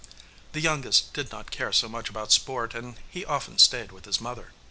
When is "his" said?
4.05-4.19